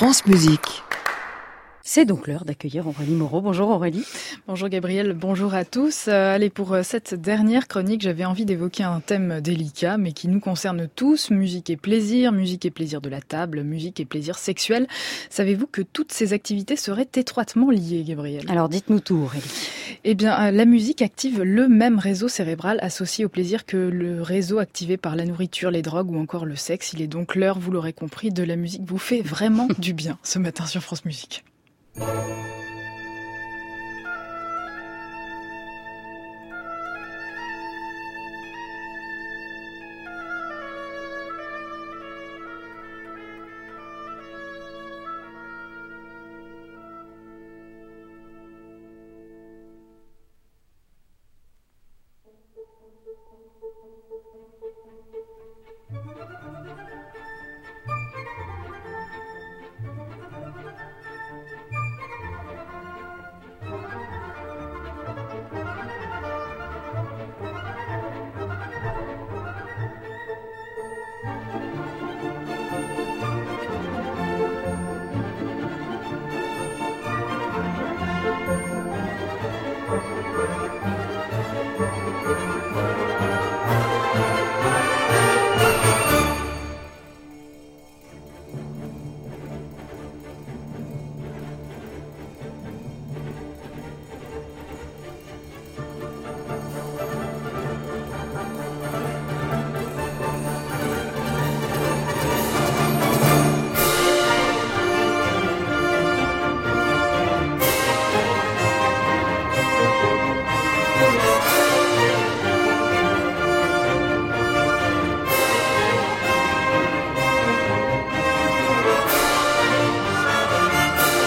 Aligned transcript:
France 0.00 0.24
Musique. 0.24 0.82
C'est 1.92 2.04
donc 2.04 2.28
l'heure 2.28 2.44
d'accueillir 2.44 2.86
Aurélie 2.86 3.16
Moreau. 3.16 3.40
Bonjour 3.40 3.68
Aurélie. 3.68 4.04
Bonjour 4.46 4.68
Gabriel, 4.68 5.12
bonjour 5.12 5.54
à 5.54 5.64
tous. 5.64 6.06
Euh, 6.06 6.36
allez, 6.36 6.48
pour 6.48 6.72
euh, 6.72 6.84
cette 6.84 7.14
dernière 7.14 7.66
chronique, 7.66 8.00
j'avais 8.00 8.24
envie 8.24 8.44
d'évoquer 8.44 8.84
un 8.84 9.00
thème 9.00 9.40
délicat, 9.40 9.98
mais 9.98 10.12
qui 10.12 10.28
nous 10.28 10.38
concerne 10.38 10.86
tous, 10.94 11.30
musique 11.30 11.68
et 11.68 11.76
plaisir, 11.76 12.30
musique 12.30 12.64
et 12.64 12.70
plaisir 12.70 13.00
de 13.00 13.08
la 13.08 13.20
table, 13.20 13.64
musique 13.64 13.98
et 13.98 14.04
plaisir 14.04 14.38
sexuel. 14.38 14.86
Savez-vous 15.30 15.66
que 15.66 15.82
toutes 15.82 16.12
ces 16.12 16.32
activités 16.32 16.76
seraient 16.76 17.08
étroitement 17.12 17.70
liées, 17.72 18.04
Gabriel? 18.06 18.44
Alors 18.48 18.68
dites-nous 18.68 19.00
tout 19.00 19.16
Aurélie. 19.16 19.50
Eh 20.04 20.14
bien, 20.14 20.40
euh, 20.40 20.50
la 20.52 20.66
musique 20.66 21.02
active 21.02 21.42
le 21.42 21.66
même 21.66 21.98
réseau 21.98 22.28
cérébral 22.28 22.78
associé 22.82 23.24
au 23.24 23.28
plaisir 23.28 23.66
que 23.66 23.76
le 23.76 24.22
réseau 24.22 24.60
activé 24.60 24.96
par 24.96 25.16
la 25.16 25.24
nourriture, 25.24 25.72
les 25.72 25.82
drogues 25.82 26.12
ou 26.12 26.20
encore 26.20 26.46
le 26.46 26.54
sexe. 26.54 26.92
Il 26.92 27.02
est 27.02 27.08
donc 27.08 27.34
l'heure, 27.34 27.58
vous 27.58 27.72
l'aurez 27.72 27.92
compris, 27.92 28.30
de 28.30 28.44
la 28.44 28.54
musique 28.54 28.82
vous 28.86 28.96
fait 28.96 29.22
vraiment 29.22 29.66
du 29.78 29.92
bien 29.92 30.20
ce 30.22 30.38
matin 30.38 30.66
sur 30.66 30.84
France 30.84 31.04
Musique. 31.04 31.42
Música 31.96 32.59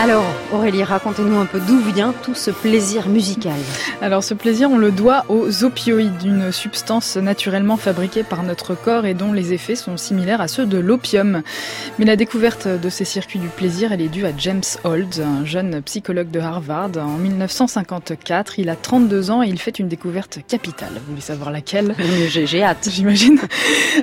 Alors, 0.03 0.42
Aurélie, 0.53 0.83
racontez-nous 0.83 1.39
un 1.39 1.47
peu 1.47 1.59
d'où 1.59 1.79
vient 1.79 2.13
tout 2.23 2.35
ce 2.35 2.51
plaisir 2.51 3.07
musical. 3.09 3.57
Alors 4.03 4.23
ce 4.23 4.35
plaisir, 4.35 4.69
on 4.69 4.77
le 4.77 4.91
doit 4.91 5.25
aux 5.27 5.63
opioïdes, 5.63 6.23
une 6.23 6.51
substance 6.51 7.17
naturellement 7.17 7.75
fabriquée 7.75 8.21
par 8.21 8.43
notre 8.43 8.75
corps 8.75 9.07
et 9.07 9.15
dont 9.15 9.33
les 9.33 9.53
effets 9.53 9.73
sont 9.73 9.97
similaires 9.97 10.41
à 10.41 10.47
ceux 10.47 10.67
de 10.67 10.77
l'opium. 10.77 11.41
Mais 11.97 12.05
la 12.05 12.15
découverte 12.15 12.67
de 12.67 12.89
ces 12.89 13.03
circuits 13.03 13.39
du 13.39 13.47
plaisir, 13.47 13.91
elle 13.93 14.01
est 14.01 14.09
due 14.09 14.27
à 14.27 14.31
James 14.37 14.61
Holt, 14.83 15.19
un 15.25 15.43
jeune 15.43 15.81
psychologue 15.81 16.29
de 16.29 16.39
Harvard. 16.39 16.91
En 16.97 17.17
1954, 17.17 18.59
il 18.59 18.69
a 18.69 18.75
32 18.75 19.31
ans 19.31 19.41
et 19.41 19.47
il 19.47 19.57
fait 19.57 19.79
une 19.79 19.87
découverte 19.87 20.37
capitale. 20.47 20.91
Vous 20.93 21.13
voulez 21.13 21.21
savoir 21.21 21.49
laquelle? 21.49 21.95
J'ai 22.27 22.63
hâte. 22.63 22.89
J'imagine. 22.91 23.39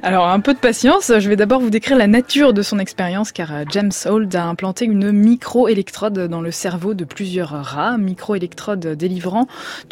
Alors 0.03 0.27
un 0.27 0.41
peu 0.41 0.53
de 0.53 0.59
patience, 0.59 1.13
je 1.17 1.29
vais 1.29 1.37
d'abord 1.37 1.61
vous 1.61 1.71
décrire 1.71 1.97
la 1.97 2.09
nature 2.09 2.53
de 2.53 2.63
son 2.63 2.81
expérience 2.81 3.31
car 3.31 3.51
James 3.71 3.93
Holt 4.05 4.35
a 4.35 4.47
implanté 4.47 4.85
une 4.85 5.13
micro-électrode 5.13 6.27
dans 6.27 6.40
le 6.41 6.51
cerveau 6.51 6.95
de 6.95 7.05
plusieurs 7.05 7.51
rats, 7.51 7.99
microélectrodes 7.99 8.87
délivrant 8.97 9.47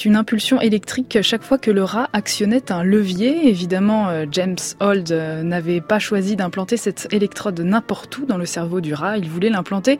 une 0.08 0.16
impulsion 0.16 0.58
électrique 0.60 1.18
chaque 1.20 1.42
fois 1.42 1.58
que 1.58 1.70
le 1.70 1.84
rat 1.84 2.08
actionnait 2.14 2.72
un 2.72 2.82
levier. 2.82 3.46
Évidemment, 3.48 4.08
euh, 4.08 4.24
James 4.32 4.56
Hold 4.80 5.12
euh, 5.12 5.42
n'avait 5.42 5.82
pas 5.82 5.98
choisi 5.98 6.34
d'implanter 6.34 6.78
cette 6.78 7.08
électrode 7.12 7.60
n'importe 7.60 8.16
où 8.16 8.24
dans 8.24 8.38
le 8.38 8.46
cerveau 8.46 8.80
du 8.80 8.94
rat. 8.94 9.18
Il 9.18 9.28
voulait 9.28 9.50
l'implanter 9.50 9.98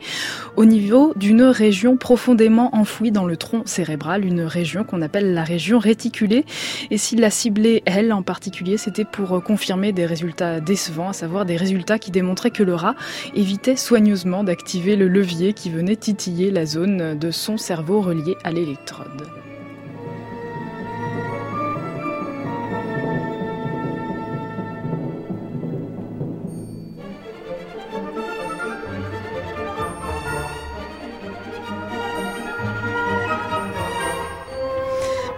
au 0.55 0.65
niveau 0.65 1.13
d'une 1.15 1.43
région 1.43 1.95
profondément 1.95 2.75
enfouie 2.75 3.11
dans 3.11 3.25
le 3.25 3.37
tronc 3.37 3.61
cérébral, 3.65 4.25
une 4.25 4.41
région 4.41 4.83
qu'on 4.83 5.03
appelle 5.03 5.35
la 5.35 5.43
région 5.43 5.77
réticulée. 5.77 6.43
Et 6.89 6.97
s'il 6.97 7.19
l'a 7.19 7.29
ciblée, 7.29 7.83
elle 7.85 8.11
en 8.11 8.23
particulier, 8.23 8.77
c'était 8.77 9.05
pour 9.05 9.43
confirmer 9.43 9.91
des 9.91 10.07
résultats 10.07 10.59
décevants, 10.59 11.09
à 11.09 11.13
savoir 11.13 11.45
des 11.45 11.55
résultats 11.55 11.99
qui 11.99 12.09
démontraient 12.09 12.49
que 12.49 12.63
le 12.63 12.73
rat 12.73 12.95
évitait 13.35 13.75
soigneusement 13.75 14.43
d'activer 14.43 14.95
le 14.95 15.07
levier 15.07 15.53
qui 15.53 15.69
venait 15.69 15.95
titiller 15.95 16.38
la 16.47 16.65
zone 16.65 17.19
de 17.19 17.31
son 17.31 17.57
cerveau 17.57 18.01
reliée 18.01 18.37
à 18.43 18.51
l'électrode. 18.51 19.27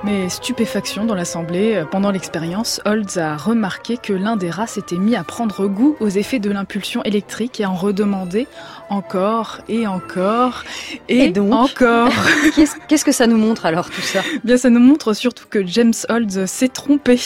Mais 0.04 0.30
stupéfaction 0.30 1.06
dans 1.06 1.16
l'assemblée, 1.16 1.84
pendant 1.90 2.12
l'expérience, 2.12 2.82
Holtz 2.86 3.18
a 3.18 3.38
remarqué 3.38 3.98
que 3.98 4.14
l'un 4.14 4.36
des 4.36 4.50
rats 4.50 4.68
s'était 4.68 4.98
mis 4.98 5.16
à 5.16 5.24
prendre 5.24 5.68
goût 5.68 5.96
aux 6.00 6.10
effets 6.10 6.40
de 6.40 6.50
l'impulsion 6.52 7.04
électrique 7.04 7.60
et 7.60 7.66
en 7.66 7.76
redemander 7.76 8.48
encore 8.92 9.62
et 9.70 9.88
encore 9.88 10.64
et, 11.10 11.30
donc 11.30 11.54
encore. 11.54 12.12
Qu'est-ce 12.88 13.06
que 13.06 13.12
ça 13.12 13.26
nous 13.26 13.38
montre 13.38 13.66
alors 13.66 13.90
tout 13.90 14.02
ça? 14.02 14.22
Bien, 14.44 14.58
ça 14.58 14.70
nous 14.70 14.80
montre 14.80 15.14
surtout 15.14 15.46
que 15.50 15.66
James 15.66 15.94
Holtz 16.10 16.46
s'est 16.46 16.68
trompé. 16.68 17.18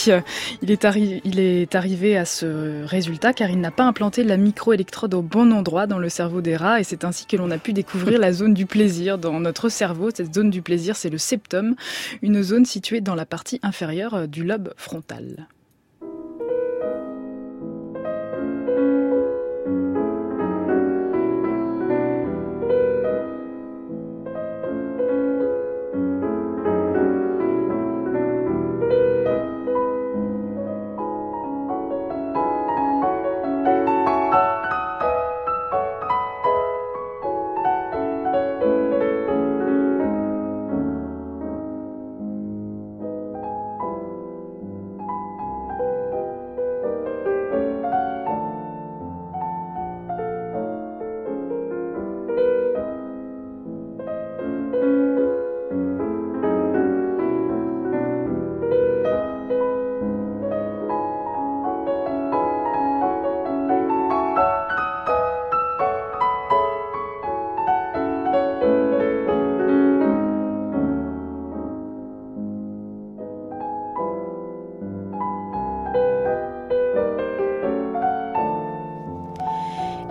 Il 0.61 0.71
est, 0.71 0.85
il 1.25 1.39
est 1.39 1.75
arrivé 1.75 2.17
à 2.17 2.25
ce 2.25 2.85
résultat 2.85 3.33
car 3.33 3.49
il 3.49 3.59
n'a 3.59 3.71
pas 3.71 3.83
implanté 3.83 4.23
la 4.23 4.37
microélectrode 4.37 5.13
au 5.13 5.21
bon 5.21 5.51
endroit 5.51 5.87
dans 5.87 5.99
le 5.99 6.09
cerveau 6.09 6.41
des 6.41 6.55
rats 6.55 6.79
et 6.79 6.83
c'est 6.83 7.03
ainsi 7.03 7.25
que 7.25 7.35
l'on 7.35 7.51
a 7.51 7.57
pu 7.57 7.73
découvrir 7.73 8.19
la 8.19 8.31
zone 8.31 8.53
du 8.53 8.65
plaisir 8.65 9.17
dans 9.17 9.39
notre 9.39 9.69
cerveau. 9.69 10.09
Cette 10.13 10.33
zone 10.33 10.51
du 10.51 10.61
plaisir, 10.61 10.95
c'est 10.95 11.09
le 11.09 11.17
septum, 11.17 11.75
une 12.21 12.43
zone 12.43 12.65
située 12.65 13.01
dans 13.01 13.15
la 13.15 13.25
partie 13.25 13.59
inférieure 13.63 14.27
du 14.27 14.43
lobe 14.43 14.73
frontal. 14.77 15.47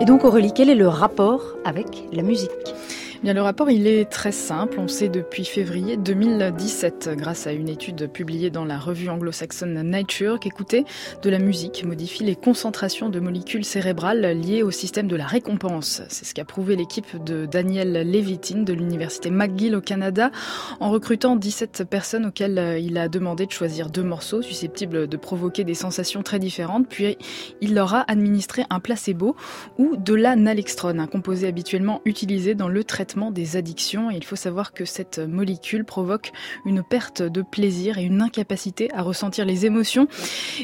Et 0.05 0.07
donc 0.07 0.23
Aurélie, 0.23 0.51
quel 0.53 0.69
est 0.69 0.75
le 0.75 0.87
rapport 0.87 1.55
avec 1.65 2.03
la 2.13 2.21
musique? 2.21 2.51
Le 3.33 3.41
rapport, 3.41 3.71
il 3.71 3.87
est 3.87 4.05
très 4.05 4.31
simple. 4.31 4.79
On 4.79 4.87
sait 4.87 5.09
depuis 5.09 5.45
février 5.45 5.97
2017, 5.97 7.09
grâce 7.17 7.47
à 7.47 7.53
une 7.53 7.67
étude 7.67 8.07
publiée 8.07 8.51
dans 8.51 8.65
la 8.65 8.77
revue 8.77 9.09
anglo-saxonne 9.09 9.81
Nature, 9.81 10.39
qu'écouter 10.39 10.85
de 11.23 11.29
la 11.31 11.39
musique 11.39 11.83
modifie 11.83 12.23
les 12.23 12.35
concentrations 12.35 13.09
de 13.09 13.19
molécules 13.19 13.65
cérébrales 13.65 14.21
liées 14.39 14.61
au 14.61 14.69
système 14.69 15.07
de 15.07 15.15
la 15.15 15.25
récompense. 15.25 16.03
C'est 16.07 16.23
ce 16.23 16.35
qu'a 16.35 16.45
prouvé 16.45 16.75
l'équipe 16.75 17.21
de 17.23 17.47
Daniel 17.47 18.09
Levitin 18.09 18.59
de 18.59 18.73
l'université 18.73 19.31
McGill 19.31 19.75
au 19.75 19.81
Canada 19.81 20.29
en 20.79 20.91
recrutant 20.91 21.35
17 21.35 21.83
personnes 21.89 22.27
auxquelles 22.27 22.77
il 22.79 22.95
a 22.97 23.09
demandé 23.09 23.47
de 23.47 23.51
choisir 23.51 23.89
deux 23.89 24.03
morceaux 24.03 24.43
susceptibles 24.43 25.07
de 25.07 25.17
provoquer 25.17 25.63
des 25.63 25.73
sensations 25.73 26.21
très 26.21 26.37
différentes. 26.37 26.87
Puis 26.87 27.17
il 27.59 27.73
leur 27.73 27.95
a 27.95 28.05
administré 28.07 28.65
un 28.69 28.79
placebo 28.79 29.35
ou 29.79 29.97
de 29.97 30.13
la 30.13 30.35
nalextrone, 30.35 30.99
un 30.99 31.07
composé 31.07 31.47
habituellement 31.47 32.01
utilisé 32.05 32.53
dans 32.53 32.69
le 32.69 32.83
traitement 32.83 33.14
des 33.31 33.57
addictions. 33.57 34.11
Et 34.11 34.15
il 34.15 34.23
faut 34.23 34.35
savoir 34.35 34.73
que 34.73 34.85
cette 34.85 35.19
molécule 35.19 35.85
provoque 35.85 36.31
une 36.65 36.83
perte 36.83 37.21
de 37.21 37.41
plaisir 37.41 37.97
et 37.97 38.03
une 38.03 38.21
incapacité 38.21 38.91
à 38.93 39.01
ressentir 39.01 39.45
les 39.45 39.65
émotions. 39.65 40.07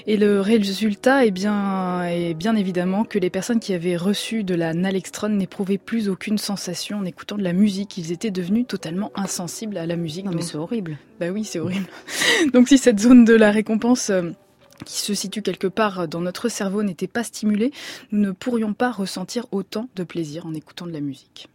Et 0.08 0.18
le 0.18 0.42
résultat 0.42 1.26
est 1.26 1.32
bien, 1.32 2.04
est 2.04 2.34
bien 2.34 2.56
évidemment 2.56 3.04
que 3.04 3.20
les 3.20 3.30
personnes 3.30 3.60
qui 3.60 3.74
avaient 3.74 3.98
reçu 3.98 4.44
de 4.44 4.56
la 4.56 4.74
nalextrone 4.74 5.38
n'éprouvaient 5.38 5.78
plus 5.78 6.10
aucune 6.10 6.38
sensation 6.38 7.00
en 7.00 7.06
écoutant 7.06 7.38
de 7.38 7.44
la 7.44 7.54
musique. 7.54 7.98
Ils 7.98 8.12
étaient 8.12 8.32
devenus 8.32 8.68
totalement 8.68 9.12
insensibles 9.16 9.78
à 9.78 9.86
la 9.86 9.96
musique. 9.96 10.26
Non, 10.26 10.32
mais 10.34 10.42
c'est 10.42 10.58
horrible. 10.58 10.98
Bah 11.20 11.30
oui, 11.30 11.44
c'est 11.44 11.60
horrible. 11.60 11.88
Donc 12.54 12.68
si 12.68 12.78
cette 12.78 13.00
zone 13.00 13.26
de 13.26 13.34
la 13.34 13.52
récompense 13.52 14.10
euh, 14.10 14.32
qui 14.86 15.00
se 15.00 15.14
situe 15.14 15.42
quelque 15.42 15.68
part 15.68 16.08
dans 16.08 16.22
notre 16.22 16.50
cerveau 16.50 16.84
n'était 16.84 17.08
pas 17.08 17.24
stimulée, 17.24 17.72
nous 18.12 18.20
ne 18.20 18.32
pourrions 18.32 18.74
pas 18.74 18.92
ressentir 18.92 19.46
autant 19.52 19.90
de 19.96 20.04
plaisir 20.04 20.46
en 20.46 20.54
écoutant 20.54 20.86
de 20.86 20.92
la 20.92 21.02
musique. 21.02 21.48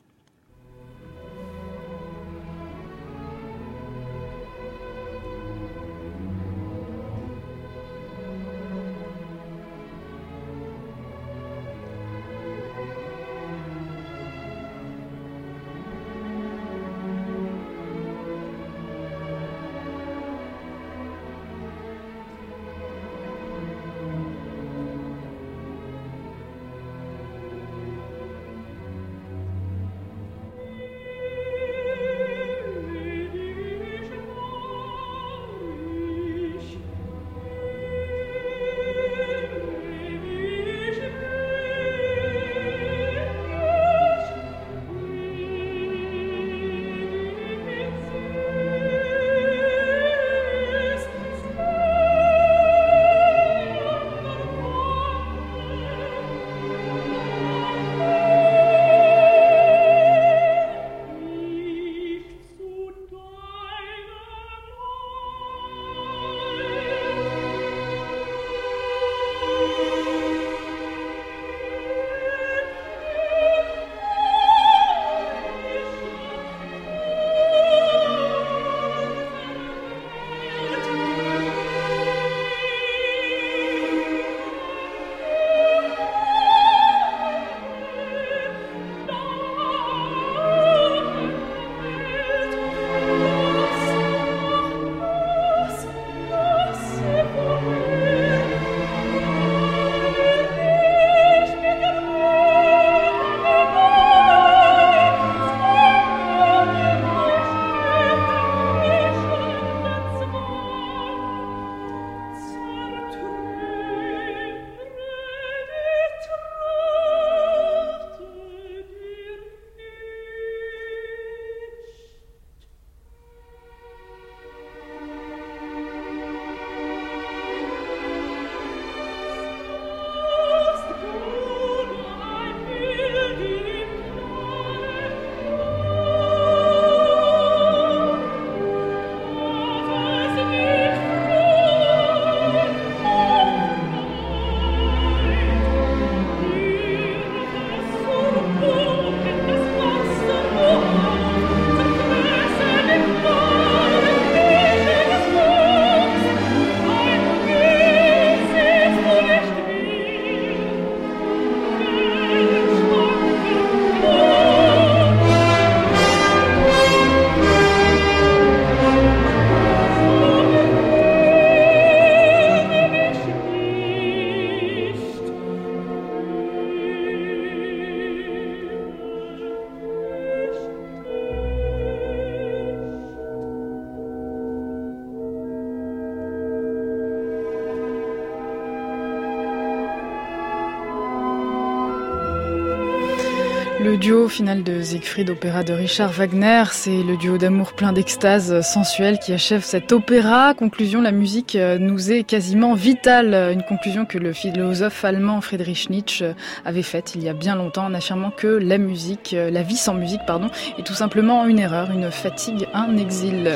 Le 193.87 193.97
duo 193.97 194.29
final 194.29 194.65
de 194.65 194.83
Siegfried, 194.83 195.31
opéra 195.31 195.63
de 195.63 195.73
Richard 195.73 196.11
Wagner, 196.11 196.65
c'est 196.73 197.05
le 197.05 197.17
duo 197.17 197.39
d'amour 197.39 197.73
plein 197.73 197.93
d'extase 197.93 198.61
sensuelle 198.63 199.21
qui 199.21 199.33
achève 199.33 199.63
cet 199.63 199.93
opéra. 199.93 200.55
Conclusion, 200.55 201.01
la 201.01 201.13
musique 201.13 201.55
euh, 201.55 201.79
nous 201.79 202.11
est 202.11 202.25
quasiment 202.25 202.75
vitale. 202.75 203.33
Une 203.53 203.63
conclusion 203.63 204.05
que 204.05 204.19
le 204.19 204.33
philosophe 204.33 205.05
allemand 205.05 205.41
Friedrich 205.41 205.89
Nietzsche 205.89 206.33
avait 206.65 206.83
faite 206.83 207.13
il 207.15 207.23
y 207.23 207.29
a 207.29 207.33
bien 207.33 207.55
longtemps 207.55 207.85
en 207.85 207.95
affirmant 207.95 208.33
que 208.33 208.49
la 208.49 208.79
musique, 208.79 209.35
euh, 209.35 209.53
la 209.53 209.63
vie 209.63 209.77
sans 209.77 209.95
musique, 209.95 210.23
pardon, 210.27 210.49
est 210.77 210.83
tout 210.83 210.95
simplement 210.95 211.47
une 211.47 211.61
erreur, 211.61 211.93
une 211.93 212.11
fatigue, 212.11 212.67
un 212.75 212.97
exil. 212.97 213.49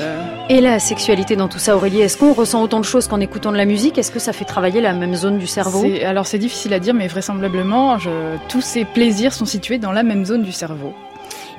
Et 0.49 0.61
la 0.61 0.79
sexualité 0.79 1.35
dans 1.35 1.49
tout 1.49 1.59
ça, 1.59 1.75
Aurélie, 1.75 2.03
est-ce 2.03 2.17
qu'on 2.17 2.35
ressent 2.35 2.63
autant 2.63 2.79
de 2.79 2.85
choses 2.85 3.09
qu'en 3.09 3.19
écoutant 3.19 3.51
de 3.51 3.57
la 3.57 3.65
musique? 3.65 3.99
Est-ce 3.99 4.13
que 4.13 4.21
ça 4.21 4.33
fait 4.33 4.45
travailler 4.45 4.81
la 4.81 4.93
même 4.93 5.17
zone 5.17 5.39
du 5.39 5.49
cerveau? 5.49 5.85
Alors 6.07 6.29
c'est 6.29 6.39
difficile 6.39 6.73
à 6.73 6.79
dire, 6.79 6.95
mais 6.95 7.09
vraisemblablement, 7.09 7.99
je, 7.99 8.11
tous 8.49 8.61
ces 8.61 8.85
plaisirs 8.85 9.33
sont 9.33 9.45
situés 9.45 9.79
dans 9.79 9.91
la 9.91 10.05
même 10.05 10.20
zone 10.27 10.43
du 10.43 10.53
cerveau. 10.53 10.95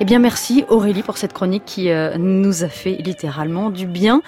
Eh 0.00 0.04
bien, 0.04 0.18
merci 0.18 0.64
Aurélie 0.68 1.02
pour 1.02 1.16
cette 1.16 1.32
chronique 1.32 1.64
qui 1.64 1.90
euh, 1.90 2.16
nous 2.18 2.64
a 2.64 2.68
fait 2.68 2.94
littéralement 2.94 3.70
du 3.70 3.86
bien. 3.86 4.22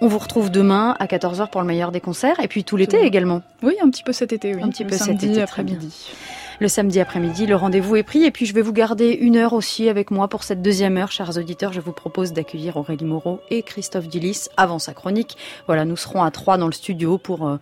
On 0.00 0.06
vous 0.06 0.18
retrouve 0.18 0.50
demain 0.50 0.96
à 0.98 1.06
14h 1.06 1.48
pour 1.50 1.60
le 1.60 1.66
meilleur 1.66 1.92
des 1.92 2.00
concerts 2.00 2.40
et 2.40 2.48
puis 2.48 2.64
tout 2.64 2.76
l'été 2.76 3.00
également. 3.00 3.42
Oui, 3.62 3.76
un 3.82 3.88
petit 3.88 4.02
peu 4.02 4.12
cet 4.12 4.32
été, 4.32 4.54
oui. 4.54 4.62
Un 4.62 4.68
petit 4.68 4.84
peu 4.84 4.96
cet 4.96 5.22
été, 5.22 5.40
après-midi. 5.40 6.10
le 6.58 6.68
samedi 6.68 7.00
après-midi. 7.00 7.46
Le 7.46 7.56
rendez-vous 7.56 7.96
est 7.96 8.02
pris 8.02 8.24
et 8.24 8.30
puis 8.30 8.44
je 8.44 8.52
vais 8.54 8.60
vous 8.60 8.72
garder 8.72 9.10
une 9.12 9.36
heure 9.36 9.52
aussi 9.52 9.88
avec 9.88 10.10
moi 10.10 10.28
pour 10.28 10.42
cette 10.42 10.62
deuxième 10.62 10.96
heure, 10.96 11.12
chers 11.12 11.38
auditeurs. 11.38 11.72
Je 11.72 11.80
vous 11.80 11.92
propose 11.92 12.32
d'accueillir 12.32 12.76
Aurélie 12.76 13.04
Moreau 13.04 13.40
et 13.50 13.62
Christophe 13.62 14.08
Dillis 14.08 14.48
avant 14.56 14.78
sa 14.78 14.94
chronique. 14.94 15.36
Voilà, 15.68 15.84
nous 15.84 15.96
serons 15.96 16.22
à 16.22 16.30
trois 16.30 16.58
dans 16.58 16.66
le 16.66 16.72
studio 16.72 17.16
pour 17.16 17.46
euh, 17.46 17.58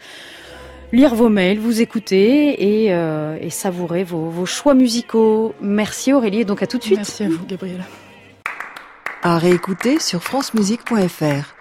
lire 0.92 1.14
vos 1.14 1.28
mails, 1.28 1.58
vous 1.58 1.80
écouter 1.80 2.84
et, 2.84 2.94
euh, 2.94 3.36
et 3.40 3.50
savourer 3.50 4.04
vos, 4.04 4.28
vos, 4.28 4.46
choix 4.46 4.74
musicaux. 4.74 5.54
Merci 5.60 6.12
Aurélie 6.12 6.40
et 6.40 6.44
donc 6.44 6.62
à 6.62 6.66
tout 6.66 6.78
de 6.78 6.84
suite. 6.84 6.98
Merci 6.98 7.24
à 7.24 7.28
vous 7.28 7.44
Gabriel. 7.46 7.84
À 9.22 9.38
réécouter 9.38 9.98
sur 9.98 10.22
francemusique.fr. 10.22 11.54